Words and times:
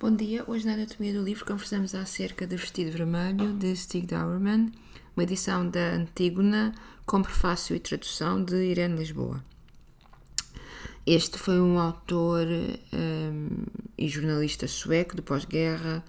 Bom 0.00 0.14
dia, 0.14 0.44
hoje 0.48 0.66
na 0.66 0.74
Anatomia 0.74 1.12
do 1.12 1.22
Livro 1.22 1.46
conversamos 1.46 1.94
acerca 1.94 2.46
de 2.48 2.56
Vestido 2.56 2.90
Vermelho 2.90 3.52
de 3.52 3.74
Stig 3.76 4.06
Dauerman, 4.06 4.72
uma 5.16 5.22
edição 5.22 5.68
da 5.68 5.92
Antígona 5.94 6.74
com 7.06 7.22
prefácio 7.22 7.76
e 7.76 7.78
tradução 7.78 8.44
de 8.44 8.56
Irene 8.56 8.98
Lisboa. 8.98 9.42
Este 11.06 11.38
foi 11.38 11.60
um 11.60 11.78
autor 11.78 12.46
um, 12.92 13.48
e 13.96 14.08
jornalista 14.08 14.66
sueco 14.66 15.14
de 15.14 15.22
pós-guerra, 15.22 16.04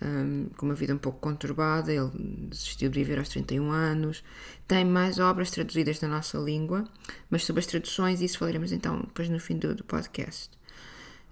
um, 0.00 0.46
com 0.56 0.66
uma 0.66 0.74
vida 0.76 0.94
um 0.94 0.98
pouco 0.98 1.18
conturbada. 1.18 1.92
Ele 1.92 2.10
desistiu 2.48 2.88
de 2.88 3.00
viver 3.00 3.18
aos 3.18 3.28
31 3.28 3.70
anos. 3.72 4.22
Tem 4.68 4.84
mais 4.84 5.18
obras 5.18 5.50
traduzidas 5.50 6.00
na 6.00 6.08
nossa 6.08 6.38
língua, 6.38 6.84
mas 7.28 7.44
sobre 7.44 7.60
as 7.60 7.66
traduções, 7.66 8.22
isso 8.22 8.38
falaremos 8.38 8.70
então 8.70 9.00
depois 9.00 9.28
no 9.28 9.40
fim 9.40 9.58
do, 9.58 9.74
do 9.74 9.82
podcast. 9.82 10.56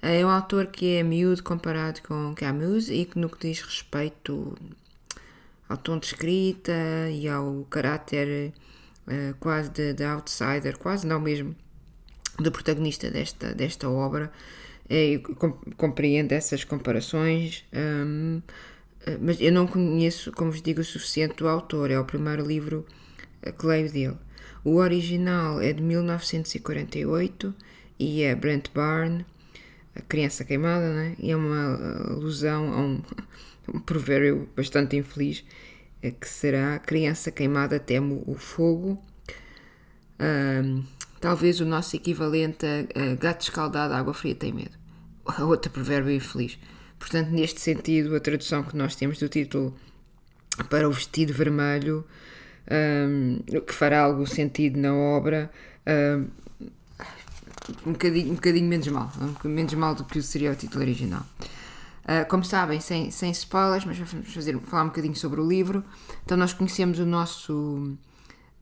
É 0.06 0.22
um 0.22 0.28
autor 0.28 0.66
que 0.66 0.96
é 0.96 1.02
miúdo 1.02 1.42
comparado 1.42 2.02
com 2.02 2.34
Camus 2.34 2.90
e 2.90 3.06
que 3.06 3.18
no 3.18 3.30
que 3.30 3.48
diz 3.48 3.62
respeito 3.62 4.54
ao 5.66 5.78
tom 5.78 5.98
de 5.98 6.04
escrita 6.04 7.08
e 7.10 7.26
ao 7.26 7.66
caráter 7.70 8.52
uh, 9.06 9.34
quase 9.40 9.70
de, 9.70 9.94
de, 9.94 10.04
outsider, 10.04 10.76
quase 10.76 11.06
não 11.06 11.18
mesmo, 11.18 11.56
do 12.38 12.52
protagonista 12.52 13.10
desta, 13.10 13.54
desta 13.54 13.88
obra, 13.88 14.30
é, 14.90 15.22
compreendo 15.78 16.32
essas 16.32 16.64
comparações, 16.64 17.64
um, 17.72 18.42
eh, 19.06 19.16
mas 19.18 19.40
eu 19.40 19.52
não 19.52 19.66
conheço, 19.66 20.30
como 20.32 20.50
vos 20.50 20.60
digo, 20.60 20.82
o 20.82 20.84
suficiente 20.84 21.36
do 21.36 21.48
autor, 21.48 21.90
é 21.90 21.98
o 21.98 22.04
primeiro 22.04 22.46
livro 22.46 22.84
que 23.58 23.66
leio 23.66 23.90
dele. 23.90 24.18
O 24.62 24.74
original 24.74 25.62
é 25.62 25.72
de 25.72 25.82
1948 25.82 27.54
e 27.98 28.22
é 28.22 28.34
Brent 28.34 28.68
Barn, 28.74 29.24
a 29.96 30.02
criança 30.02 30.44
queimada, 30.44 30.92
né? 30.92 31.14
e 31.18 31.30
é 31.30 31.36
uma 31.36 32.10
alusão 32.10 32.72
a 32.72 32.80
um, 32.80 33.02
um 33.72 33.80
provérbio 33.80 34.48
bastante 34.56 34.96
infeliz 34.96 35.44
é 36.04 36.10
que 36.10 36.28
será 36.28 36.78
criança 36.78 37.30
queimada 37.30 37.80
teme 37.80 38.22
o 38.26 38.34
fogo. 38.34 39.02
Um, 40.20 40.84
talvez 41.18 41.60
o 41.60 41.64
nosso 41.64 41.96
equivalente 41.96 42.66
a 42.66 43.14
gato 43.14 43.40
escaldado, 43.40 43.94
água 43.94 44.12
fria 44.12 44.34
tem 44.34 44.52
medo. 44.52 44.76
Outro 45.40 45.72
provérbio 45.72 46.12
infeliz. 46.12 46.58
Portanto, 46.98 47.30
neste 47.30 47.58
sentido, 47.58 48.14
a 48.14 48.20
tradução 48.20 48.62
que 48.62 48.76
nós 48.76 48.94
temos 48.94 49.18
do 49.18 49.30
título 49.30 49.74
para 50.68 50.86
o 50.86 50.92
vestido 50.92 51.32
vermelho, 51.32 52.04
um, 52.70 53.38
que 53.62 53.72
fará 53.72 54.02
algum 54.02 54.26
sentido 54.26 54.78
na 54.78 54.94
obra, 54.94 55.50
um, 55.86 56.26
um 57.86 57.92
bocadinho, 57.92 58.32
um 58.32 58.34
bocadinho 58.34 58.68
menos 58.68 58.88
mal, 58.88 59.12
um 59.44 59.48
menos 59.48 59.74
mal 59.74 59.94
do 59.94 60.04
que 60.04 60.20
seria 60.22 60.52
o 60.52 60.56
título 60.56 60.82
original. 60.82 61.24
Uh, 62.04 62.28
como 62.28 62.44
sabem, 62.44 62.80
sem, 62.80 63.10
sem 63.10 63.30
spoilers, 63.30 63.86
mas 63.86 63.96
vamos 63.96 64.32
fazer, 64.32 64.58
falar 64.60 64.84
um 64.84 64.88
bocadinho 64.88 65.16
sobre 65.16 65.40
o 65.40 65.48
livro. 65.48 65.82
Então, 66.22 66.36
nós 66.36 66.52
conhecemos 66.52 66.98
o 66.98 67.06
nosso 67.06 67.96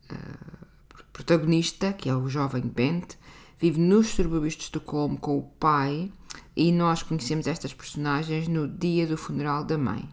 uh, 0.09 0.65
protagonista, 1.11 1.91
que 1.91 2.09
é 2.09 2.15
o 2.15 2.29
jovem 2.29 2.61
Bent, 2.61 3.15
vive 3.59 3.81
nos 3.81 4.07
subúrbios 4.07 4.53
de 4.53 4.63
Estocolmo 4.63 5.17
com 5.17 5.37
o 5.37 5.43
pai, 5.43 6.09
e 6.55 6.71
nós 6.71 7.03
conhecemos 7.03 7.45
estas 7.45 7.73
personagens 7.73 8.47
no 8.47 8.65
dia 8.65 9.05
do 9.05 9.17
funeral 9.17 9.65
da 9.65 9.77
mãe. 9.77 10.07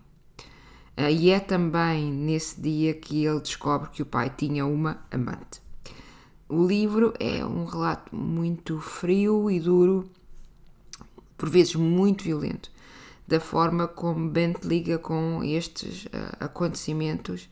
Uh, 0.98 1.08
e 1.08 1.30
é 1.30 1.38
também 1.38 2.12
nesse 2.12 2.60
dia 2.60 2.94
que 2.94 3.24
ele 3.24 3.40
descobre 3.40 3.90
que 3.90 4.02
o 4.02 4.06
pai 4.06 4.28
tinha 4.36 4.66
uma 4.66 5.04
amante. 5.08 5.62
O 6.50 6.66
livro 6.66 7.14
é 7.20 7.46
um 7.46 7.64
relato 7.64 8.12
muito 8.12 8.80
frio 8.80 9.48
e 9.48 9.60
duro, 9.60 10.10
por 11.38 11.48
vezes 11.48 11.76
muito 11.76 12.24
violento, 12.24 12.72
da 13.24 13.38
forma 13.38 13.86
como 13.86 14.28
Bent 14.28 14.64
liga 14.64 14.98
com 14.98 15.44
estes 15.44 16.06
uh, 16.06 16.10
acontecimentos 16.40 17.48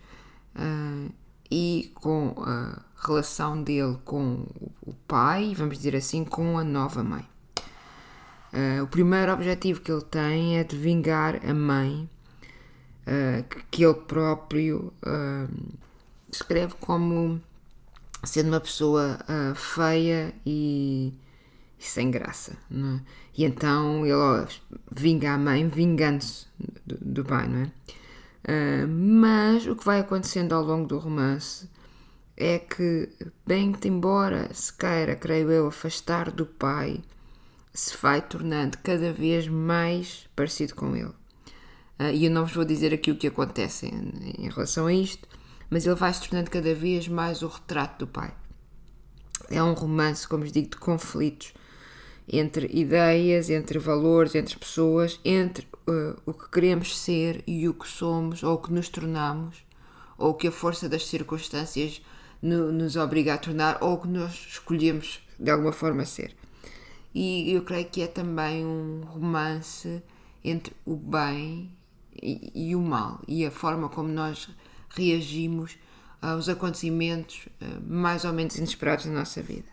uh, 0.56 1.12
e 1.48 1.92
com 1.94 2.34
a 2.38 2.82
relação 2.96 3.62
dele 3.62 3.96
com 4.04 4.44
o 4.84 4.92
pai, 5.06 5.54
vamos 5.54 5.76
dizer 5.76 5.94
assim, 5.94 6.24
com 6.24 6.58
a 6.58 6.64
nova 6.64 7.04
mãe. 7.04 7.24
Uh, 8.52 8.82
o 8.82 8.88
primeiro 8.88 9.32
objetivo 9.32 9.80
que 9.80 9.92
ele 9.92 10.02
tem 10.02 10.58
é 10.58 10.64
de 10.64 10.76
vingar 10.76 11.40
a 11.48 11.54
mãe, 11.54 12.10
que 13.70 13.84
ele 13.84 13.94
próprio 13.94 14.92
descreve 16.28 16.74
como 16.74 17.40
sendo 18.24 18.48
uma 18.48 18.60
pessoa 18.60 19.18
uh, 19.22 19.54
feia 19.54 20.34
e, 20.44 21.14
e, 21.78 21.84
sem 21.84 22.10
graça. 22.10 22.56
É? 22.70 23.00
E 23.36 23.44
então 23.44 24.04
ele 24.04 24.14
ó, 24.14 24.46
vinga 24.90 25.32
a 25.32 25.38
mãe, 25.38 25.68
vingando-se 25.68 26.46
do, 26.86 26.96
do, 27.00 27.24
pai, 27.24 27.48
não 27.48 27.62
é? 27.62 27.72
Uh, 28.44 28.88
mas 28.88 29.66
o 29.66 29.76
que 29.76 29.84
vai 29.84 30.00
acontecendo 30.00 30.54
ao 30.54 30.62
longo 30.62 30.88
do 30.88 30.98
romance 30.98 31.68
é 32.36 32.58
que, 32.58 33.08
bem 33.46 33.72
que 33.72 33.88
embora 33.88 34.52
se 34.54 34.72
queira, 34.72 35.16
creio 35.16 35.50
eu, 35.50 35.66
afastar 35.66 36.30
do 36.30 36.46
pai, 36.46 37.00
se 37.74 37.96
vai 38.00 38.22
tornando 38.22 38.78
cada 38.78 39.12
vez 39.12 39.46
mais 39.48 40.28
parecido 40.34 40.74
com 40.74 40.96
ele. 40.96 41.12
Uh, 42.00 42.12
e 42.12 42.24
eu 42.24 42.30
não 42.30 42.44
vos 42.44 42.54
vou 42.54 42.64
dizer 42.64 42.94
aqui 42.94 43.10
o 43.10 43.16
que 43.16 43.26
acontece 43.26 43.86
em, 43.86 44.44
em 44.44 44.48
relação 44.48 44.86
a 44.86 44.92
isto, 44.92 45.28
mas 45.70 45.86
ele 45.86 45.94
vai 45.94 46.12
se 46.12 46.22
tornando 46.22 46.50
cada 46.50 46.74
vez 46.74 47.08
mais 47.08 47.42
o 47.42 47.48
retrato 47.48 48.04
do 48.04 48.06
pai. 48.06 48.32
É 49.50 49.62
um 49.62 49.72
romance, 49.72 50.26
como 50.26 50.42
vos 50.42 50.52
digo, 50.52 50.70
de 50.70 50.76
conflitos 50.76 51.52
entre 52.30 52.68
ideias, 52.72 53.48
entre 53.48 53.78
valores, 53.78 54.34
entre 54.34 54.58
pessoas, 54.58 55.18
entre 55.24 55.66
uh, 55.88 56.20
o 56.26 56.34
que 56.34 56.50
queremos 56.50 56.98
ser 56.98 57.42
e 57.46 57.66
o 57.68 57.74
que 57.74 57.88
somos, 57.88 58.42
ou 58.42 58.54
o 58.54 58.58
que 58.58 58.72
nos 58.72 58.88
tornamos, 58.88 59.64
ou 60.18 60.30
o 60.30 60.34
que 60.34 60.48
a 60.48 60.52
força 60.52 60.88
das 60.88 61.06
circunstâncias 61.06 62.02
no, 62.42 62.70
nos 62.70 62.96
obriga 62.96 63.34
a 63.34 63.38
tornar, 63.38 63.78
ou 63.80 63.94
o 63.94 63.98
que 63.98 64.08
nós 64.08 64.46
escolhemos 64.50 65.26
de 65.38 65.50
alguma 65.50 65.72
forma 65.72 66.04
ser. 66.04 66.36
E 67.14 67.50
eu 67.50 67.62
creio 67.62 67.86
que 67.86 68.02
é 68.02 68.06
também 68.06 68.64
um 68.64 69.02
romance 69.06 70.02
entre 70.44 70.74
o 70.84 70.94
bem 70.94 71.72
e, 72.22 72.52
e 72.54 72.76
o 72.76 72.80
mal, 72.82 73.22
e 73.26 73.46
a 73.46 73.50
forma 73.50 73.88
como 73.88 74.08
nós 74.10 74.50
reagimos 74.90 75.78
aos 76.20 76.48
acontecimentos 76.48 77.48
eh, 77.60 77.78
mais 77.86 78.24
ou 78.24 78.32
menos 78.32 78.56
inesperados 78.56 79.06
na 79.06 79.12
nossa 79.20 79.42
vida. 79.42 79.68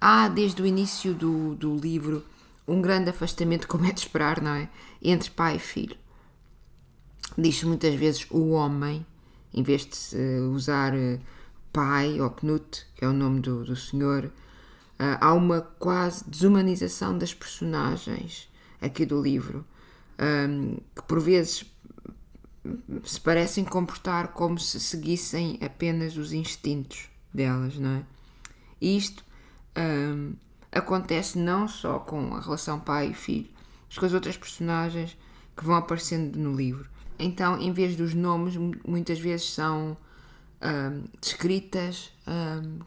Há, 0.00 0.28
desde 0.28 0.62
o 0.62 0.66
início 0.66 1.14
do, 1.14 1.54
do 1.54 1.76
livro, 1.76 2.24
um 2.66 2.80
grande 2.80 3.10
afastamento, 3.10 3.66
como 3.68 3.86
é 3.86 3.92
de 3.92 4.00
esperar, 4.00 4.40
não 4.40 4.52
é? 4.52 4.68
Entre 5.00 5.30
pai 5.30 5.56
e 5.56 5.58
filho. 5.58 5.96
Diz-se 7.36 7.66
muitas 7.66 7.94
vezes 7.94 8.26
o 8.30 8.50
homem, 8.50 9.04
em 9.52 9.62
vez 9.62 9.86
de 9.86 10.16
usar 10.52 10.94
eh, 10.94 11.18
pai 11.72 12.20
ou 12.20 12.30
Knut, 12.30 12.86
que 12.94 13.04
é 13.04 13.08
o 13.08 13.12
nome 13.12 13.40
do, 13.40 13.64
do 13.64 13.74
senhor, 13.74 14.30
eh, 14.98 15.18
há 15.20 15.32
uma 15.32 15.60
quase 15.60 16.28
desumanização 16.28 17.18
das 17.18 17.34
personagens 17.34 18.48
aqui 18.80 19.06
do 19.06 19.20
livro, 19.20 19.64
que 20.94 21.02
por 21.04 21.20
vezes 21.20 21.64
se 23.04 23.20
parecem 23.20 23.64
comportar 23.64 24.28
como 24.28 24.58
se 24.58 24.78
seguissem 24.78 25.58
apenas 25.64 26.16
os 26.16 26.32
instintos 26.32 27.08
delas, 27.32 27.76
não 27.76 27.90
é? 27.90 28.04
E 28.80 28.96
isto 28.96 29.24
hum, 29.76 30.34
acontece 30.70 31.38
não 31.38 31.66
só 31.66 31.98
com 31.98 32.34
a 32.34 32.40
relação 32.40 32.78
pai 32.78 33.08
e 33.08 33.14
filho, 33.14 33.48
mas 33.88 33.98
com 33.98 34.06
as 34.06 34.12
outras 34.12 34.36
personagens 34.36 35.16
que 35.56 35.64
vão 35.64 35.76
aparecendo 35.76 36.36
no 36.36 36.54
livro. 36.54 36.88
Então, 37.18 37.60
em 37.60 37.72
vez 37.72 37.96
dos 37.96 38.14
nomes, 38.14 38.56
muitas 38.86 39.18
vezes 39.18 39.50
são 39.50 39.96
hum, 40.62 41.04
descritas 41.20 42.12
hum, 42.26 42.78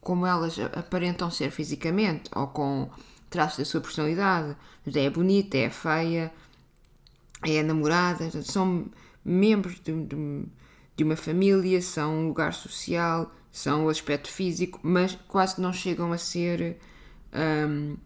como 0.00 0.26
elas 0.26 0.56
aparentam 0.76 1.30
ser 1.30 1.50
fisicamente 1.50 2.30
ou 2.34 2.48
com 2.48 2.90
traços 3.30 3.58
da 3.58 3.64
sua 3.64 3.80
personalidade. 3.80 4.56
É 4.94 5.08
bonita, 5.08 5.56
é 5.56 5.70
feia, 5.70 6.32
é 7.42 7.62
namorada, 7.62 8.30
são 8.42 8.86
membros 9.24 9.80
de, 9.80 9.92
de, 9.92 10.46
de, 10.96 11.04
uma 11.04 11.16
família, 11.16 11.80
são 11.80 12.18
um 12.18 12.28
lugar 12.28 12.52
social, 12.52 13.32
são 13.50 13.86
o 13.86 13.88
aspecto 13.88 14.28
físico, 14.28 14.78
mas 14.82 15.16
quase 15.28 15.60
não 15.60 15.72
chegam 15.72 16.12
a 16.12 16.18
ser 16.18 16.76
um, 17.32 17.96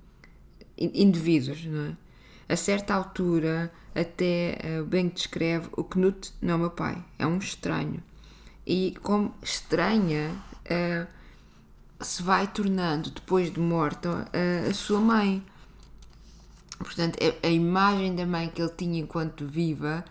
indivíduos. 0.77 1.65
Não 1.65 1.87
é? 1.87 1.97
A 2.49 2.57
certa 2.57 2.95
altura, 2.95 3.73
até 3.95 4.59
uh, 4.81 4.85
bem 4.85 5.09
descreve 5.09 5.69
o 5.77 5.85
Knut 5.85 6.33
não 6.41 6.55
é 6.55 6.57
meu 6.59 6.71
pai, 6.71 7.05
é 7.19 7.27
um 7.27 7.39
estranho. 7.39 8.03
E 8.67 8.97
como 9.03 9.35
estranha, 9.43 10.31
uh, 10.65 11.07
se 12.05 12.23
vai 12.23 12.47
tornando, 12.47 13.11
depois 13.11 13.53
de 13.53 13.61
morta, 13.61 14.09
uh, 14.09 14.71
a 14.71 14.75
sua 14.75 15.01
mãe. 15.01 15.45
Portanto, 16.79 17.19
a, 17.23 17.47
a 17.47 17.51
imagem 17.51 18.15
da 18.15 18.25
mãe 18.25 18.49
que 18.49 18.63
ele 18.63 18.73
tinha 18.77 19.01
enquanto 19.01 19.47
viva 19.47 20.05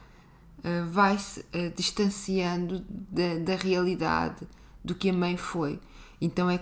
vai-se 0.90 1.42
uh, 1.42 1.74
distanciando 1.76 2.84
da, 2.90 3.38
da 3.40 3.56
realidade 3.56 4.48
do 4.84 4.96
que 4.96 5.10
a 5.10 5.14
mãe 5.14 5.38
foi. 5.38 5.80
Então 6.20 6.50
é 6.50 6.60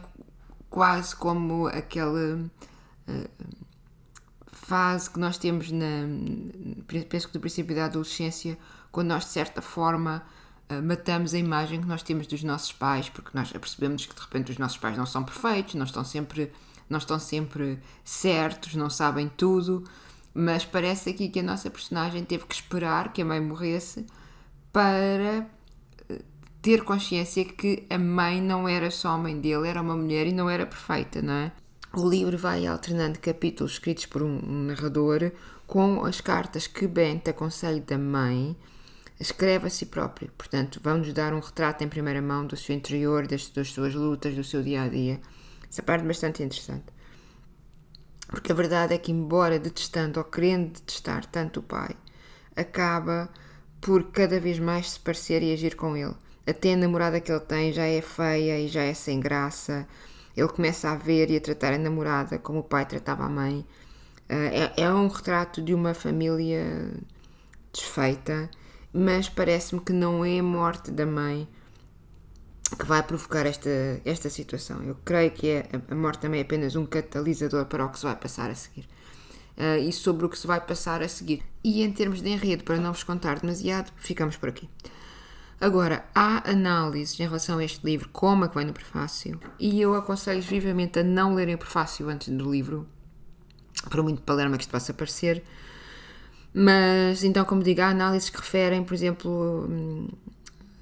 quase 0.70 1.16
como 1.16 1.68
aquela 1.68 2.36
uh, 2.38 3.30
fase 4.48 5.10
que 5.10 5.20
nós 5.20 5.38
temos 5.38 5.72
na. 5.72 6.08
Penso 7.10 7.28
que 7.28 7.34
do 7.34 7.40
princípio 7.40 7.76
da 7.76 7.86
adolescência, 7.86 8.58
quando 8.92 9.10
nós 9.10 9.26
de 9.26 9.32
certa 9.32 9.62
forma 9.62 10.24
uh, 10.70 10.82
matamos 10.84 11.34
a 11.34 11.38
imagem 11.38 11.82
que 11.82 11.88
nós 11.88 12.04
temos 12.04 12.28
dos 12.28 12.44
nossos 12.44 12.72
pais, 12.72 13.10
porque 13.10 13.32
nós 13.34 13.52
percebemos 13.52 14.06
que 14.06 14.14
de 14.14 14.22
repente 14.22 14.52
os 14.52 14.58
nossos 14.58 14.78
pais 14.78 14.98
não 14.98 15.06
são 15.06 15.24
perfeitos, 15.24 15.76
não 15.76 15.86
estão 15.86 16.04
sempre, 16.04 16.52
não 16.90 16.98
estão 16.98 17.20
sempre 17.20 17.80
certos, 18.04 18.76
não 18.76 18.90
sabem 18.90 19.30
tudo, 19.30 19.84
mas 20.38 20.66
parece 20.66 21.12
aqui 21.12 21.30
que 21.30 21.40
a 21.40 21.44
nossa 21.44 21.70
personagem 21.70 22.26
teve 22.26 22.46
que 22.46 22.54
esperar 22.54 23.14
que 23.14 23.22
a 23.22 23.26
mãe 23.26 23.40
morresse 23.40 24.06
para 24.74 25.48
eh, 26.10 26.22
ter 26.62 26.84
consciência 26.84 27.46
que 27.46 27.88
a 27.90 27.98
mãe 27.98 28.42
não 28.42 28.68
era 28.68 28.92
só 28.92 29.12
a 29.12 29.18
mãe 29.18 29.40
dele, 29.40 29.70
era 29.70 29.82
uma 29.82 29.96
mulher 29.96 30.28
e 30.28 30.34
não 30.34 30.50
era 30.50 30.66
perfeita, 30.66 31.22
não 31.22 31.34
é? 31.34 31.52
O 31.94 32.10
livro 32.10 32.38
vai 32.38 32.68
alternando 32.68 33.18
capítulos 33.20 33.74
escritos 33.74 34.06
por 34.06 34.22
um 34.22 34.66
narrador 34.66 35.32
com 35.66 36.04
as 36.04 36.20
cartas 36.20 36.68
que 36.68 36.86
Bent 36.86 37.30
aconselha 37.30 37.80
da 37.80 37.98
mãe 37.98 38.58
escreve 39.18 39.68
a 39.68 39.70
si 39.70 39.86
próprio. 39.86 40.30
Portanto, 40.38 40.82
vão-nos 40.84 41.14
dar 41.14 41.34
um 41.34 41.40
retrato 41.40 41.82
em 41.82 41.88
primeira 41.88 42.22
mão 42.22 42.46
do 42.46 42.58
seu 42.58 42.76
interior, 42.76 43.26
das, 43.26 43.48
das 43.48 43.72
suas 43.72 43.96
lutas, 43.96 44.36
do 44.36 44.44
seu 44.44 44.62
dia 44.62 44.82
a 44.82 44.90
dia. 44.90 45.22
Essa 45.70 45.82
parte 45.82 46.04
é 46.04 46.08
bastante 46.08 46.44
interessante. 46.44 46.95
Porque 48.28 48.52
a 48.52 48.56
verdade 48.56 48.94
é 48.94 48.98
que, 48.98 49.12
embora 49.12 49.60
detestando 49.60 50.20
ou 50.20 50.26
querendo 50.26 50.74
detestar 50.74 51.26
tanto 51.26 51.60
o 51.60 51.64
pai, 51.64 51.96
acaba 52.56 53.30
por 53.80 54.12
cada 54.12 54.40
vez 54.40 54.60
mais 54.60 54.92
se 54.92 55.00
parecer 55.00 55.44
e 55.44 55.54
agir 55.54 55.76
com 55.76 55.96
ele. 55.96 56.16
Até 56.48 56.74
a 56.74 56.78
namorada 56.78 57.20
que 57.20 57.32
ele 57.32 57.40
tem 57.42 57.74
já 57.74 57.86
é 57.86 58.02
feia 58.02 58.60
e 58.60 58.68
já 58.68 58.84
é 58.84 58.94
sem 58.94 59.20
graça. 59.20 59.88
Ele 60.36 60.48
começa 60.48 60.90
a 60.90 60.96
ver 60.96 61.30
e 61.32 61.38
a 61.38 61.42
tratar 61.42 61.74
a 61.74 61.78
namorada 61.78 62.38
como 62.38 62.60
o 62.60 62.64
pai 62.64 62.86
tratava 62.86 63.26
a 63.26 63.30
mãe. 63.30 63.66
Eh, 64.28 64.72
é, 64.78 64.84
é 64.84 64.92
um 64.92 65.08
retrato 65.08 65.62
de 65.62 65.74
uma 65.74 65.94
família 65.94 66.92
desfeita, 67.72 68.50
mas 68.94 69.30
parece-me 69.30 69.82
que 69.82 69.94
não 69.94 70.26
é 70.26 70.40
a 70.40 70.44
morte 70.44 70.92
da 70.92 71.06
mãe 71.06 71.48
que 72.78 72.86
vai 72.86 73.04
provocar 73.04 73.46
esta, 73.46 73.70
esta 74.04 74.30
situação. 74.30 74.82
Eu 74.84 74.96
creio 75.06 75.32
que 75.32 75.50
é, 75.50 75.70
a 75.90 75.96
morte 75.96 76.20
também 76.20 76.40
é 76.40 76.44
apenas 76.44 76.76
um 76.76 76.86
catalisador 76.86 77.66
para 77.66 77.86
o 77.86 77.90
que 77.90 78.00
se 78.00 78.06
vai 78.06 78.16
passar 78.16 78.50
a 78.50 78.56
seguir. 78.56 78.88
Uh, 79.58 79.80
e 79.88 79.94
sobre 79.94 80.26
o 80.26 80.30
que 80.30 80.38
se 80.38 80.46
vai 80.46 80.60
passar 80.60 81.02
a 81.02 81.08
seguir. 81.08 81.42
E 81.64 81.82
em 81.82 81.92
termos 81.92 82.22
de 82.22 82.30
enredo, 82.30 82.64
para 82.64 82.78
não 82.78 82.92
vos 82.92 83.04
contar 83.04 83.40
demasiado, 83.40 83.92
ficamos 83.98 84.36
por 84.36 84.50
aqui. 84.50 84.68
Agora, 85.62 86.04
há 86.14 86.50
análises 86.50 87.18
em 87.20 87.24
relação 87.24 87.60
a 87.60 87.64
este 87.64 87.86
livro, 87.86 88.10
como 88.12 88.44
a 88.44 88.50
que 88.50 88.56
vem 88.56 88.66
no 88.66 88.74
prefácio, 88.74 89.40
e 89.58 89.80
eu 89.80 89.96
aconselho 89.96 90.42
vivamente 90.42 91.00
a 91.00 91.04
não 91.04 91.34
lerem 91.34 91.56
o 91.56 91.58
prefácio 91.58 92.10
antes 92.10 92.28
do 92.28 92.52
livro, 92.52 92.86
por 93.90 94.04
muito 94.04 94.22
palerma 94.22 94.58
que 94.58 94.64
isto 94.64 94.72
possa 94.72 94.94
parecer. 94.94 95.44
Mas, 96.54 97.24
então, 97.24 97.46
como 97.46 97.64
digo, 97.64 97.82
há 97.82 97.88
análises 97.88 98.30
que 98.30 98.38
referem, 98.38 98.84
por 98.84 98.94
exemplo, 98.94 99.66
hum, 99.70 100.08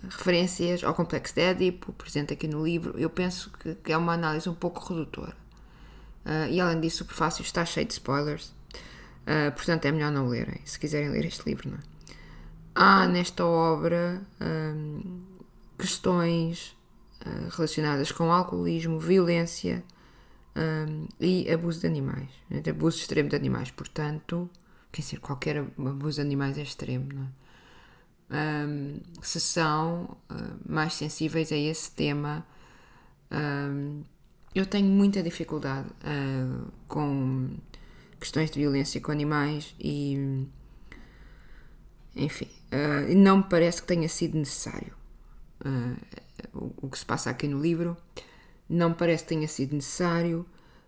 referências 0.10 0.84
ao 0.84 0.94
complexo 0.94 1.36
de 1.36 1.42
Édipo, 1.42 1.94
presente 1.94 2.34
aqui 2.34 2.48
no 2.48 2.64
livro. 2.64 2.98
Eu 2.98 3.10
penso 3.10 3.52
que, 3.52 3.76
que 3.76 3.92
é 3.92 3.98
uma 3.98 4.14
análise 4.14 4.50
um 4.50 4.56
pouco 4.56 4.84
redutora. 4.94 5.36
Uh, 6.26 6.50
e, 6.50 6.60
além 6.60 6.80
disso, 6.80 7.04
o 7.04 7.06
prefácio 7.06 7.42
está 7.42 7.66
cheio 7.66 7.86
de 7.86 7.94
spoilers. 7.94 8.54
Uh, 9.24 9.52
portanto, 9.56 9.86
é 9.86 9.92
melhor 9.92 10.12
não 10.12 10.28
lerem, 10.28 10.60
se 10.66 10.78
quiserem 10.80 11.10
ler 11.10 11.26
este 11.26 11.44
livro, 11.46 11.70
não 11.70 11.78
é? 11.78 11.94
há 12.76 13.08
nesta 13.08 13.46
obra 13.46 14.22
hum, 14.42 15.22
questões 15.78 16.76
uh, 17.26 17.50
relacionadas 17.52 18.12
com 18.12 18.32
alcoolismo, 18.32 19.00
violência 19.00 19.84
um, 20.56 21.08
e 21.20 21.50
abuso 21.52 21.82
de 21.82 21.88
animais, 21.88 22.30
né? 22.50 22.62
abuso 22.70 22.98
extremo 22.98 23.30
de 23.30 23.36
animais. 23.36 23.72
Portanto, 23.72 24.50
quer 24.92 25.02
dizer, 25.02 25.20
qualquer 25.20 25.58
abuso 25.58 26.16
de 26.16 26.22
animais 26.22 26.58
é 26.58 26.62
extremo, 26.62 27.10
não 27.14 27.24
é? 27.24 27.43
Um, 28.34 29.00
se 29.22 29.40
são 29.40 30.18
uh, 30.32 30.60
mais 30.68 30.94
sensíveis 30.94 31.52
a 31.52 31.56
esse 31.56 31.92
tema, 31.92 32.46
um, 33.32 34.04
eu 34.56 34.66
tenho 34.66 34.88
muita 34.88 35.22
dificuldade 35.22 35.88
uh, 35.90 36.72
com 36.88 37.52
questões 38.20 38.50
de 38.50 38.60
violência 38.60 39.00
com 39.02 39.12
animais 39.12 39.76
e 39.80 40.48
enfim, 42.16 42.48
uh, 42.72 43.16
não 43.16 43.38
me 43.38 43.44
parece 43.44 43.82
que 43.82 43.88
tenha 43.88 44.08
sido 44.08 44.38
necessário. 44.38 44.94
Uh, 45.66 45.98
o, 46.54 46.74
o, 46.84 46.90
que 46.90 47.00
se 47.00 47.06
passa 47.06 47.30
aqui 47.30 47.48
no 47.48 47.60
livro 47.60 47.98
não 48.70 48.90
me 48.90 48.96
parece 48.96 49.24
que 49.24 49.30
tenha 49.30 49.48
sido 49.48 49.76
necessário 49.76 50.46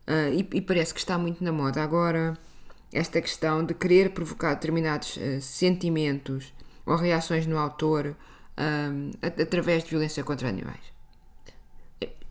uh, 0.08 0.34
e, 0.34 0.58
e, 0.58 0.62
parece 0.62 0.94
que 0.94 1.00
está 1.00 1.18
muito 1.18 1.44
na 1.44 1.52
moda 1.52 1.82
agora 1.82 2.38
esta 2.92 3.22
questão 3.22 3.66
de 3.66 3.74
querer 3.74 4.12
provocar 4.12 4.54
determinados 4.54 5.18
sentimentos 5.42 6.54
ou 6.86 6.96
reações 6.96 7.46
no 7.48 7.58
autor 7.58 8.16
através 9.22 9.84
de 9.84 9.90
violência 9.90 10.24
contra 10.24 10.48
animais. 10.48 10.94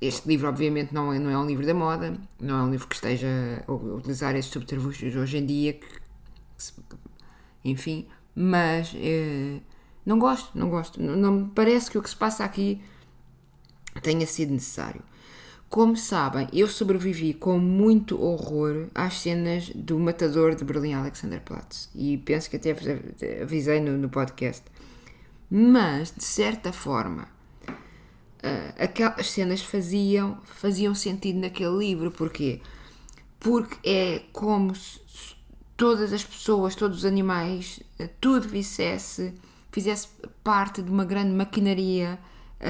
Este 0.01 0.29
livro, 0.29 0.49
obviamente, 0.49 0.93
não 0.93 1.13
é, 1.13 1.19
não 1.19 1.31
é 1.31 1.39
um 1.39 1.47
livro 1.47 1.65
da 1.65 1.73
moda, 1.73 2.15
não 2.41 2.59
é 2.59 2.63
um 2.63 2.71
livro 2.71 2.87
que 2.87 2.95
esteja 2.95 3.65
a 3.67 3.73
utilizar 3.73 4.35
esses 4.37 4.51
subterfúgios 4.51 5.17
hoje 5.17 5.39
em 5.39 5.47
dia, 5.47 5.73
que, 5.73 5.87
enfim, 7.65 8.07
mas 8.35 8.93
eh, 8.97 9.61
não 10.05 10.19
gosto, 10.19 10.57
não 10.59 10.69
gosto. 10.69 11.01
Não, 11.01 11.17
não 11.17 11.33
me 11.33 11.51
parece 11.55 11.91
que 11.91 11.97
o 11.97 12.03
que 12.03 12.11
se 12.11 12.17
passa 12.17 12.45
aqui 12.45 12.83
tenha 14.03 14.27
sido 14.27 14.53
necessário. 14.53 15.03
Como 15.75 15.97
sabem, 15.97 16.47
eu 16.53 16.69
sobrevivi 16.69 17.35
com 17.35 17.59
muito 17.59 18.23
horror 18.23 18.87
às 18.95 19.15
cenas 19.15 19.71
do 19.75 19.99
matador 19.99 20.55
de 20.55 20.63
Berlim 20.63 20.95
Alexanderplatz 20.95 21.91
e 21.93 22.17
penso 22.17 22.49
que 22.49 22.55
até 22.55 22.71
avisei 23.43 23.81
no, 23.81 23.99
no 23.99 24.09
podcast. 24.09 24.63
Mas, 25.51 26.15
de 26.17 26.23
certa 26.23 26.73
forma, 26.73 27.27
uh, 27.69 28.75
aquelas 28.79 29.29
cenas 29.29 29.63
faziam, 29.63 30.39
faziam 30.45 30.95
sentido 30.95 31.41
naquele 31.41 31.77
livro. 31.77 32.13
Porquê? 32.13 32.61
Porque 33.41 33.77
é 33.83 34.23
como 34.33 34.77
se 34.77 35.01
todas 35.77 36.13
as 36.13 36.23
pessoas, 36.23 36.77
todos 36.77 36.99
os 36.99 37.05
animais, 37.05 37.81
eh, 37.99 38.09
tudo 38.21 38.49
fizesse, 38.49 39.35
fizesse 39.73 40.07
parte 40.45 40.83
de 40.83 40.89
uma 40.93 41.05
grande 41.05 41.33
maquinaria 41.33 42.17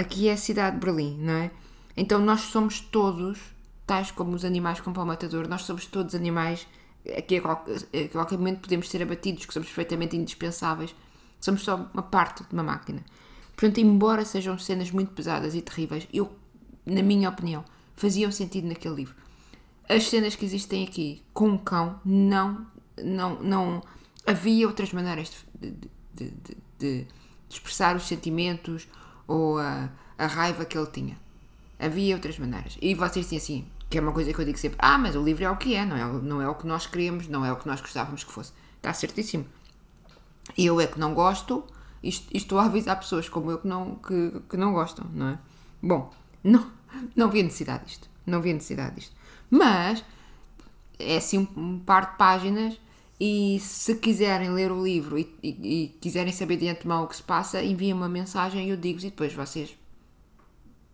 que 0.09 0.27
é 0.27 0.33
a 0.33 0.39
cidade 0.39 0.81
de 0.81 0.87
Berlim, 0.87 1.19
não 1.19 1.35
é? 1.35 1.51
Então 1.97 2.21
nós 2.21 2.41
somos 2.43 2.81
todos, 2.81 3.39
tais 3.87 4.11
como 4.11 4.35
os 4.35 4.45
animais 4.45 4.81
com 4.81 4.93
pau 4.93 5.07
matador, 5.07 5.49
nós 5.49 5.63
somos 5.63 5.87
todos 5.87 6.15
animais 6.15 6.67
que 7.27 7.37
a 7.37 7.41
qualquer, 7.43 7.77
a 7.77 8.09
qualquer 8.09 8.39
momento 8.39 8.61
podemos 8.61 8.89
ser 8.89 9.03
abatidos, 9.03 9.45
que 9.45 9.53
somos 9.53 9.69
perfeitamente 9.69 10.17
indispensáveis, 10.17 10.95
somos 11.41 11.63
só 11.63 11.77
uma 11.93 12.03
parte 12.03 12.43
de 12.45 12.53
uma 12.53 12.63
máquina. 12.63 13.05
Portanto, 13.55 13.79
embora 13.79 14.25
sejam 14.25 14.59
cenas 14.59 14.91
muito 14.91 15.13
pesadas 15.13 15.55
e 15.55 15.63
terríveis, 15.63 16.09
eu, 16.13 16.33
na 16.85 17.03
minha 17.03 17.29
opinião, 17.29 17.65
faziam 17.95 18.33
sentido 18.33 18.67
naquele 18.67 18.95
livro. 18.95 19.15
As 19.89 20.09
cenas 20.09 20.35
que 20.35 20.45
existem 20.45 20.83
aqui 20.85 21.23
com 21.33 21.51
o 21.51 21.59
cão 21.59 22.01
não 22.05 22.67
não, 23.03 23.43
não 23.43 23.83
havia 24.27 24.67
outras 24.67 24.93
maneiras 24.93 25.33
de, 25.55 25.71
de, 26.15 26.31
de, 26.31 26.57
de 26.79 27.07
expressar 27.49 27.97
os 27.97 28.05
sentimentos 28.05 28.89
ou 29.27 29.59
a, 29.59 29.91
a, 30.19 30.27
raiva 30.27 30.65
que 30.65 30.77
ele 30.77 30.87
tinha. 30.87 31.19
Havia 31.79 32.15
outras 32.15 32.39
maneiras. 32.39 32.77
E 32.81 32.95
vocês 32.95 33.27
dizem 33.27 33.39
assim, 33.39 33.67
que 33.91 33.99
é 33.99 34.01
uma 34.01 34.13
coisa 34.13 34.33
que 34.33 34.39
eu 34.39 34.45
digo 34.45 34.59
sempre: 34.59 34.79
ah, 34.81 34.99
mas 34.99 35.17
o 35.17 35.23
livro 35.23 35.45
é 35.45 35.51
o 35.51 35.57
que 35.57 35.75
é, 35.75 35.85
não 35.85 35.97
é, 35.97 36.05
não 36.23 36.43
é 36.43 36.49
o 36.49 36.55
que 36.55 36.67
nós 36.67 36.87
queremos, 36.87 37.29
não 37.29 37.45
é 37.45 37.53
o 37.53 37.57
que 37.57 37.67
nós 37.67 37.81
gostávamos 37.81 38.25
que 38.25 38.33
fosse. 38.33 38.53
Está 38.77 38.93
certíssimo. 38.93 39.47
Eu 40.57 40.81
é 40.81 40.87
que 40.87 40.99
não 40.99 41.15
gosto 41.15 41.65
e 42.03 42.11
estou 42.33 42.59
a 42.59 42.67
avisar 42.67 42.99
pessoas 42.99 43.29
como 43.29 43.51
eu 43.51 43.59
que 43.59 43.67
não, 43.67 43.97
que, 43.97 44.43
que 44.49 44.57
não 44.57 44.73
gostam, 44.73 45.07
não 45.13 45.29
é? 45.29 45.39
Bom, 45.83 46.13
não, 46.45 46.71
não 47.17 47.27
havia 47.29 47.43
necessidade 47.43 47.87
disto. 47.87 48.09
Não 48.27 48.39
havia 48.39 48.53
necessidade 48.53 48.97
disto. 48.97 49.15
Mas 49.51 50.05
é 50.99 51.17
assim 51.17 51.39
um, 51.39 51.61
um 51.61 51.79
par 51.79 52.13
de 52.13 52.19
páginas 52.19 52.79
e 53.19 53.59
se 53.61 53.95
quiserem 53.95 54.51
ler 54.51 54.73
o 54.73 54.83
livro 54.83 55.19
e, 55.19 55.35
e, 55.43 55.49
e 55.85 55.89
quiserem 56.01 56.33
saber 56.33 56.57
de 56.57 56.69
antemão 56.69 57.05
o 57.05 57.07
que 57.07 57.17
se 57.17 57.23
passa, 57.23 57.63
enviem 57.63 57.93
uma 57.93 58.09
mensagem 58.09 58.67
e 58.67 58.71
eu 58.71 58.77
digo-vos 58.77 59.05
e 59.05 59.11
depois 59.11 59.33
vocês 59.33 59.77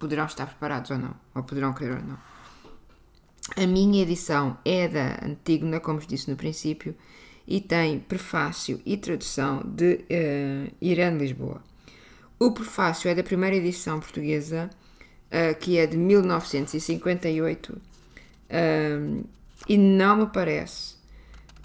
poderão 0.01 0.25
estar 0.25 0.47
preparados 0.47 0.91
ou 0.91 0.99
não, 0.99 1.15
ou 1.35 1.45
poderão 1.45 1.73
querer 1.73 1.99
ou 1.99 2.03
não. 2.03 2.19
A 3.57 3.67
minha 3.67 4.03
edição 4.03 4.59
é 4.65 4.89
da 4.89 5.25
Antígona, 5.25 5.79
como 5.79 5.99
vos 5.99 6.09
disse 6.09 6.31
no 6.31 6.37
princípio, 6.37 6.97
e 7.47 7.61
tem 7.61 8.01
prefácio 8.01 8.81
e 8.85 8.97
tradução 8.97 9.63
de 9.65 9.95
uh, 9.95 10.75
Irene 10.81 11.19
Lisboa. 11.19 11.63
O 12.39 12.53
prefácio 12.53 13.11
é 13.11 13.15
da 13.15 13.23
primeira 13.23 13.57
edição 13.57 14.01
portuguesa, 14.01 14.71
uh, 15.27 15.59
que 15.59 15.77
é 15.79 15.87
de 15.87 15.97
1958, 15.97 17.71
uh, 17.71 19.29
e 19.69 19.77
não 19.77 20.17
me 20.17 20.27
parece 20.27 20.95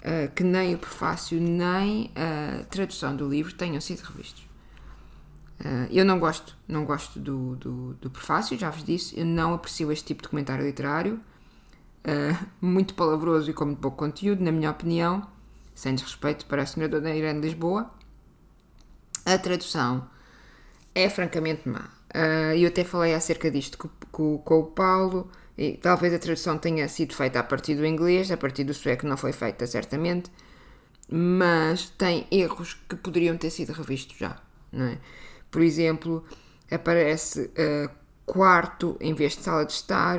uh, 0.00 0.30
que 0.34 0.44
nem 0.44 0.74
o 0.74 0.78
prefácio 0.78 1.40
nem 1.40 2.10
a 2.14 2.64
tradução 2.64 3.16
do 3.16 3.28
livro 3.28 3.54
tenham 3.54 3.80
sido 3.80 4.00
revistos. 4.00 4.45
Uh, 5.60 5.88
eu 5.90 6.04
não 6.04 6.18
gosto, 6.18 6.56
não 6.68 6.84
gosto 6.84 7.18
do, 7.18 7.56
do, 7.56 7.94
do, 7.94 8.10
prefácio, 8.10 8.58
já 8.58 8.68
vos 8.68 8.84
disse, 8.84 9.18
eu 9.18 9.24
não 9.24 9.54
aprecio 9.54 9.90
este 9.90 10.06
tipo 10.06 10.22
de 10.22 10.28
comentário 10.28 10.64
literário. 10.64 11.20
uh, 12.04 12.46
muito 12.60 12.94
palavroso 12.94 13.50
e 13.50 13.54
com 13.54 13.64
muito 13.64 13.80
pouco 13.80 13.96
conteúdo, 13.96 14.44
na 14.44 14.52
minha 14.52 14.70
opinião, 14.70 15.26
sem 15.74 15.94
desrespeito 15.94 16.46
para 16.46 16.62
a 16.62 16.66
senhora 16.66 17.00
Dona 17.00 17.14
Irene 17.14 17.40
Lisboa. 17.40 17.90
A 19.24 19.38
tradução 19.38 20.08
é 20.94 21.08
francamente 21.08 21.68
má. 21.68 21.90
Uh, 22.14 22.54
eu 22.56 22.68
até 22.68 22.84
falei 22.84 23.14
acerca 23.14 23.50
disto 23.50 23.78
com, 23.78 23.88
com, 24.12 24.38
com, 24.38 24.60
o 24.60 24.64
Paulo, 24.66 25.30
e 25.56 25.72
talvez 25.72 26.12
a 26.12 26.18
tradução 26.18 26.58
tenha 26.58 26.86
sido 26.88 27.14
feita 27.14 27.40
a 27.40 27.42
partir 27.42 27.74
do 27.74 27.84
inglês, 27.84 28.30
a 28.30 28.36
partir 28.36 28.64
do 28.64 28.74
sueco 28.74 29.06
não 29.06 29.16
foi 29.16 29.32
feita, 29.32 29.66
certamente, 29.66 30.30
mas 31.08 31.90
tem 31.90 32.26
erros 32.30 32.74
que 32.88 32.96
poderiam 32.96 33.36
ter 33.36 33.50
sido 33.50 33.72
revistos 33.72 34.16
já, 34.18 34.36
não 34.72 34.86
é? 34.86 34.98
Por 35.50 35.62
exemplo, 35.62 36.24
aparece 36.70 37.42
uh, 37.42 37.90
quarto 38.24 38.96
em 39.00 39.14
vez 39.14 39.36
de 39.36 39.42
sala 39.42 39.64
de 39.64 39.72
estar, 39.72 40.18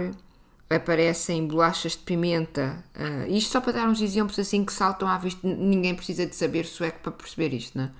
aparecem 0.70 1.48
bolachas 1.48 1.94
de 1.94 2.00
pimenta. 2.00 2.84
Uh, 2.96 3.32
isto 3.32 3.52
só 3.52 3.62
para 3.62 3.74
dar 3.74 3.90
uns 3.90 4.02
exemplos 4.02 4.38
assim 4.40 4.66
que 4.66 4.74
saltam 4.74 5.08
à 5.08 5.18
vista, 5.18 5.40
ninguém 5.48 5.96
precisa 5.96 6.26
de 6.26 6.36
saber 6.36 6.66
sueco 6.66 7.00
para 7.00 7.12
perceber 7.12 7.54
isto, 7.54 7.78
não 7.78 7.86
é? 7.86 7.92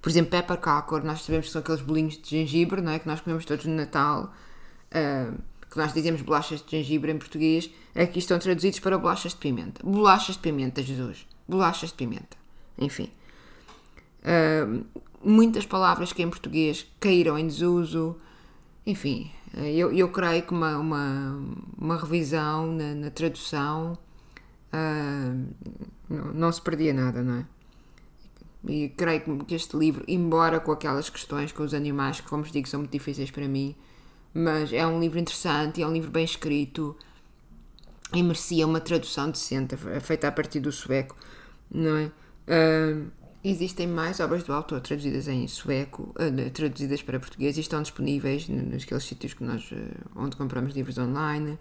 Por 0.00 0.10
exemplo, 0.10 0.32
pepperkakor, 0.32 1.04
nós 1.04 1.22
sabemos 1.22 1.46
que 1.46 1.52
são 1.52 1.60
aqueles 1.60 1.80
bolinhos 1.80 2.18
de 2.20 2.30
gengibre, 2.30 2.80
não 2.80 2.90
é? 2.90 2.98
Que 2.98 3.06
nós 3.06 3.20
comemos 3.20 3.44
todos 3.44 3.64
no 3.66 3.74
Natal, 3.74 4.34
uh, 4.88 5.38
que 5.70 5.78
nós 5.78 5.94
dizemos 5.94 6.20
bolachas 6.22 6.60
de 6.60 6.70
gengibre 6.70 7.12
em 7.12 7.18
português, 7.18 7.70
aqui 7.94 8.18
estão 8.18 8.38
traduzidos 8.38 8.80
para 8.80 8.98
bolachas 8.98 9.32
de 9.32 9.38
pimenta. 9.38 9.80
Bolachas 9.84 10.34
de 10.34 10.42
pimenta, 10.42 10.82
Jesus. 10.82 11.26
Bolachas 11.48 11.90
de 11.90 11.94
pimenta. 11.94 12.36
Enfim. 12.76 13.10
Muitas 15.24 15.64
palavras 15.64 16.12
que 16.12 16.22
em 16.22 16.28
português 16.28 16.86
caíram 16.98 17.38
em 17.38 17.46
desuso. 17.46 18.16
Enfim, 18.84 19.30
eu, 19.54 19.92
eu 19.92 20.08
creio 20.10 20.42
que 20.42 20.52
uma, 20.52 20.78
uma, 20.78 21.40
uma 21.78 21.96
revisão 21.96 22.72
na, 22.72 22.94
na 22.94 23.10
tradução 23.10 23.98
uh, 24.72 25.54
não, 26.08 26.32
não, 26.32 26.52
se 26.52 26.60
perdia 26.60 26.92
nada, 26.92 27.22
não 27.22 27.34
é? 27.34 27.46
E 28.66 28.88
creio 28.90 29.44
que 29.44 29.54
este 29.54 29.76
livro, 29.76 30.04
embora 30.08 30.58
com 30.60 30.72
aquelas 30.72 31.10
questões 31.10 31.52
com 31.52 31.62
os 31.62 31.74
animais, 31.74 32.20
que, 32.20 32.28
como 32.28 32.42
vos 32.42 32.52
digo, 32.52 32.68
são 32.68 32.80
muito 32.80 32.92
difíceis 32.92 33.30
para 33.30 33.46
mim, 33.46 33.74
mas 34.32 34.72
é 34.72 34.86
um 34.86 35.00
livro 35.00 35.18
interessante, 35.18 35.82
é 35.82 35.86
um 35.86 35.92
livro 35.92 36.10
bem 36.10 36.24
escrito 36.24 36.96
e 38.14 38.22
merecia 38.22 38.66
uma 38.66 38.80
tradução 38.80 39.30
decente, 39.30 39.76
feita 40.00 40.28
a 40.28 40.32
partir 40.32 40.60
do 40.60 40.70
sueco, 40.70 41.16
não 41.70 41.96
é? 41.96 42.10
Uh, 42.46 43.10
Existem 43.44 43.88
mais 43.88 44.20
obras 44.20 44.44
do 44.44 44.52
autor 44.52 44.80
traduzidas 44.80 45.26
em 45.26 45.48
sueco, 45.48 46.14
uh, 46.14 46.50
traduzidas 46.50 47.02
para 47.02 47.18
português 47.18 47.56
e 47.56 47.60
estão 47.60 47.82
disponíveis 47.82 48.48
naqueles 48.48 49.02
sítios 49.02 49.34
que 49.34 49.42
nós, 49.42 49.68
uh, 49.72 49.76
onde 50.14 50.36
compramos 50.36 50.74
livros 50.74 50.96
online. 50.96 51.58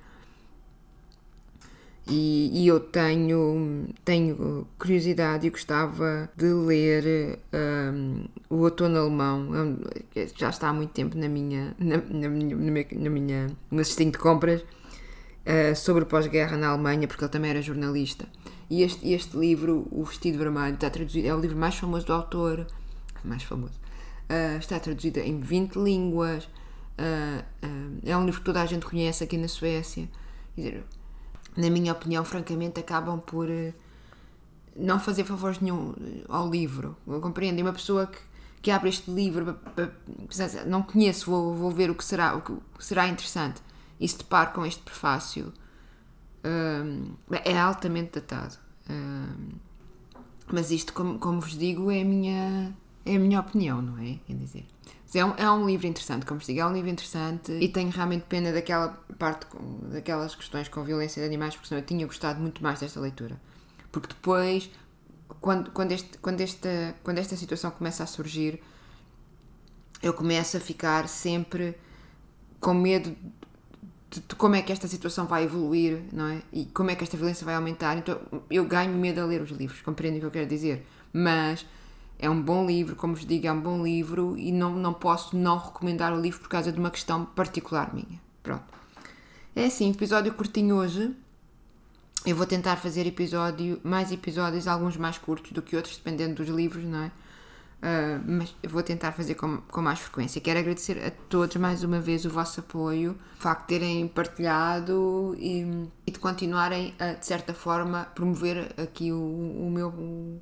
E, 2.08 2.50
e, 2.54 2.68
eu 2.68 2.80
tenho, 2.80 3.88
tenho 4.04 4.68
curiosidade 4.78 5.48
e 5.48 5.50
gostava 5.50 6.30
de 6.36 6.52
ler 6.52 7.40
um, 7.54 8.26
o 8.50 8.64
Outono 8.64 8.98
Alemão, 8.98 9.80
é 10.16 10.28
já 10.36 10.50
está 10.50 10.70
há 10.70 10.74
muito 10.74 10.92
tempo 10.92 11.18
na 11.18 11.30
minha, 11.30 11.76
na, 11.80 11.98
na 11.98 12.28
minha, 12.28 12.56
na 12.56 12.72
minha, 12.72 12.88
na 12.92 13.10
minha 13.10 13.48
no 13.48 13.78
meu 13.78 13.84
de 13.84 14.18
compras, 14.18 14.62
uh, 14.62 15.76
sobre 15.76 16.06
pós-guerra 16.06 16.58
na 16.58 16.70
Alemanha, 16.70 17.08
porque 17.08 17.24
ele 17.24 17.32
também 17.32 17.52
era 17.52 17.62
jornalista. 17.62 18.28
E 18.72 18.84
este, 18.84 19.12
este 19.12 19.36
livro, 19.36 19.86
O 19.92 20.06
Vestido 20.06 20.38
Vermelho, 20.38 20.76
está 20.76 20.90
traduzido, 20.90 21.28
é 21.28 21.36
o 21.36 21.40
livro 21.42 21.58
mais 21.58 21.76
famoso 21.76 22.06
do 22.06 22.14
autor, 22.14 22.66
mais 23.22 23.44
famoso, 23.44 23.74
uh, 24.30 24.58
está 24.58 24.80
traduzido 24.80 25.20
em 25.20 25.42
20 25.42 25.76
línguas, 25.76 26.46
uh, 26.46 27.44
uh, 27.66 28.00
é 28.02 28.16
um 28.16 28.24
livro 28.24 28.40
que 28.40 28.46
toda 28.46 28.62
a 28.62 28.66
gente 28.66 28.86
conhece 28.86 29.26
aqui 29.26 29.36
na 29.36 29.50
Suécia. 29.50 30.08
Quer 30.56 30.62
dizer, 30.62 30.84
na 31.58 31.70
minha 31.70 31.92
opinião, 31.92 32.24
francamente, 32.24 32.80
acabam 32.80 33.20
por 33.20 33.50
não 34.74 35.02
fazer 35.02 35.26
favores 35.26 35.60
nenhum 35.60 35.94
ao 36.30 36.50
livro. 36.50 36.96
Compreendem? 37.22 37.66
Uma 37.66 37.74
pessoa 37.74 38.08
que, 38.08 38.20
que 38.62 38.72
abre 38.72 38.88
este 38.88 39.12
livro, 39.12 39.60
não 40.66 40.82
conheço, 40.82 41.30
vou, 41.30 41.54
vou 41.54 41.72
ver 41.72 41.90
o 41.92 41.96
que 41.96 42.06
será, 42.06 42.38
o 42.38 42.42
que 42.42 42.56
será 42.80 43.10
interessante, 43.10 43.62
e 44.00 44.08
se 44.08 44.18
deparo 44.18 44.52
com 44.54 44.66
este 44.66 44.82
prefácio 44.82 45.52
é 47.44 47.58
altamente 47.58 48.20
datado. 48.20 48.58
mas 50.52 50.72
isto, 50.72 50.94
como, 50.94 51.20
como 51.20 51.42
vos 51.42 51.58
digo, 51.58 51.92
é 51.92 52.02
a 52.02 52.06
minha, 52.06 52.76
é 53.06 53.16
a 53.16 53.20
minha 53.20 53.40
opinião, 53.40 53.82
não 53.82 53.98
é? 53.98 54.20
Quer 54.26 54.36
dizer, 54.36 54.66
é 55.14 55.26
um, 55.26 55.34
é 55.36 55.52
um 55.52 55.66
livro 55.66 55.88
interessante, 55.88 56.26
como 56.26 56.40
vos 56.40 56.48
digo, 56.48 56.60
é 56.62 56.66
um 56.66 56.74
livro 56.74 56.90
interessante 56.90 57.52
e 57.52 57.68
tenho 57.68 57.90
realmente 57.90 58.24
pena 58.24 58.52
daquela 58.52 58.90
parte, 59.20 59.46
daquelas 59.92 60.36
questões 60.36 60.70
com 60.70 60.84
violência 60.84 61.22
de 61.22 61.28
animais, 61.28 61.54
porque 61.56 61.68
senão 61.68 61.82
eu 61.82 61.86
tinha 61.86 62.06
gostado 62.06 62.40
muito 62.40 62.64
mais 62.64 62.80
desta 62.80 63.00
leitura. 63.00 63.40
Porque 63.92 64.08
depois, 64.08 64.70
quando, 65.42 65.72
quando, 65.72 65.92
este, 65.92 66.18
quando, 66.20 66.40
esta, 66.40 66.96
quando 67.04 67.18
esta 67.18 67.36
situação 67.36 67.72
começa 67.72 68.04
a 68.04 68.08
surgir, 68.08 68.62
eu 70.02 70.14
começo 70.14 70.56
a 70.56 70.60
ficar 70.60 71.10
sempre 71.10 71.78
com 72.60 72.74
medo 72.74 73.16
de, 74.12 74.20
de, 74.20 74.36
como 74.36 74.56
é 74.56 74.62
que 74.62 74.72
esta 74.72 74.88
situação 74.88 75.26
vai 75.26 75.46
evoluir, 75.46 76.04
não 76.12 76.28
é? 76.28 76.42
E 76.52 76.66
como 76.66 76.92
é 76.92 76.96
que 76.96 77.04
esta 77.04 77.16
violência 77.16 77.46
vai 77.46 77.56
aumentar. 77.56 77.98
Então 77.98 78.20
eu 78.50 78.66
ganho 78.66 78.94
medo 78.94 79.22
a 79.22 79.26
ler 79.26 79.42
os 79.42 79.50
livros, 79.52 79.82
compreendem 79.82 80.18
o 80.18 80.22
que 80.22 80.28
eu 80.28 80.32
quero 80.32 80.48
dizer? 80.48 80.86
Mas 81.14 81.66
é 82.20 82.30
um 82.30 82.40
bom 82.40 82.68
livro, 82.68 82.96
como 82.96 83.16
vos 83.16 83.26
digo, 83.26 83.48
é 83.48 83.52
um 83.52 83.60
bom 83.60 83.82
livro 83.82 84.38
e 84.38 84.52
não, 84.52 84.76
não 84.76 84.94
posso 84.94 85.36
não 85.36 85.58
recomendar 85.58 86.14
o 86.14 86.22
livro 86.22 86.42
por 86.42 86.50
causa 86.50 86.72
de 86.72 86.78
uma 86.78 86.92
questão 86.92 87.26
particular 87.26 87.94
minha. 87.94 88.22
Pronto. 88.44 88.64
É 89.56 89.66
assim, 89.66 89.90
episódio 89.90 90.34
curtinho 90.34 90.76
hoje. 90.76 91.16
Eu 92.24 92.36
vou 92.36 92.46
tentar 92.46 92.76
fazer 92.76 93.08
episódio, 93.08 93.80
mais 93.84 94.12
episódios, 94.12 94.68
alguns 94.68 94.96
mais 94.96 95.18
curtos 95.18 95.52
do 95.52 95.62
que 95.62 95.76
outros, 95.76 95.98
dependendo 95.98 96.36
dos 96.36 96.50
livros, 96.50 96.84
não 96.84 97.06
é? 97.06 97.12
Uh, 97.82 98.22
mas 98.28 98.56
vou 98.70 98.84
tentar 98.84 99.12
fazer 99.12 99.34
com, 99.34 99.58
com 99.58 99.82
mais 99.82 100.00
frequência. 100.00 100.40
Quero 100.40 100.60
agradecer 100.60 101.04
a 101.04 101.10
todos 101.10 101.56
mais 101.56 101.84
uma 101.84 102.00
vez 102.00 102.26
o 102.26 102.30
vosso 102.30 102.60
apoio, 102.60 103.18
o 103.40 103.42
facto 103.42 103.62
de 103.62 103.68
terem 103.80 104.08
partilhado 104.08 105.36
e, 105.40 105.90
e 106.06 106.12
de 106.12 106.20
continuarem 106.20 106.94
a, 107.00 107.14
de 107.14 107.26
certa 107.26 107.56
forma, 107.56 108.06
promover 108.14 108.72
aqui 108.78 109.12
o, 109.12 109.18
o 109.20 109.72
meu 109.72 110.40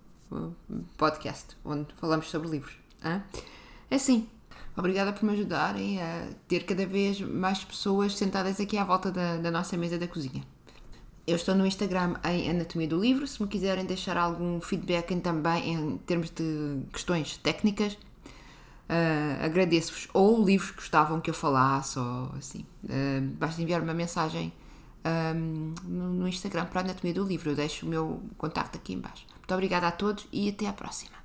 podcast, 0.98 1.55
onde 1.63 1.88
falamos 1.96 2.29
sobre 2.29 2.50
livros. 2.50 2.75
É 3.01 3.96
assim. 3.96 4.27
Obrigada 4.75 5.12
por 5.12 5.25
me 5.25 5.34
ajudarem 5.34 6.01
a 6.01 6.27
ter 6.48 6.65
cada 6.65 6.86
vez 6.86 7.19
mais 7.19 7.63
pessoas 7.63 8.15
sentadas 8.15 8.60
aqui 8.62 8.77
à 8.77 8.84
volta 8.84 9.12
da, 9.12 9.38
da 9.38 9.51
nossa 9.51 9.75
mesa 9.75 9.98
da 9.98 10.08
cozinha. 10.08 10.43
Eu 11.30 11.36
estou 11.36 11.54
no 11.54 11.64
Instagram 11.64 12.16
em 12.24 12.50
Anatomia 12.50 12.88
do 12.88 13.00
Livro. 13.00 13.28
Se 13.28 13.40
me 13.40 13.48
quiserem 13.48 13.86
deixar 13.86 14.18
algum 14.18 14.60
feedback 14.60 15.16
também 15.18 15.76
em 15.76 15.98
termos 16.00 16.32
de 16.32 16.82
questões 16.92 17.38
técnicas, 17.38 17.94
uh, 17.94 19.46
agradeço-vos. 19.46 20.08
Ou 20.12 20.44
livros 20.44 20.72
que 20.72 20.78
gostavam 20.78 21.22
que 21.22 21.30
eu 21.30 21.34
falasse, 21.36 22.00
ou 22.00 22.32
assim. 22.36 22.66
Uh, 22.84 23.22
basta 23.38 23.62
enviar 23.62 23.80
uma 23.84 23.94
mensagem 23.94 24.52
um, 25.06 25.76
no, 25.84 26.14
no 26.14 26.28
Instagram 26.28 26.66
para 26.66 26.82
Anatomia 26.82 27.14
do 27.14 27.24
Livro. 27.24 27.52
Eu 27.52 27.56
deixo 27.56 27.86
o 27.86 27.90
meu 27.90 28.24
contacto 28.36 28.80
aqui 28.80 28.94
embaixo. 28.94 29.28
Muito 29.36 29.54
obrigada 29.54 29.88
a 29.88 29.92
todos 29.92 30.26
e 30.32 30.50
até 30.50 30.66
à 30.66 30.74
próxima. 30.74 31.19